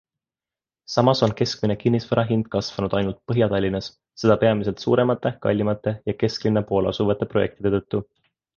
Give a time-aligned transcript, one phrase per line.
[0.93, 3.91] Samas on keskmine kinnisvarahind kasvanud ainult Põhja-Tallinnas,
[4.23, 8.07] seda peamiselt suuremate, kallimate ja kesklinna pool asuvate projektide tõttu.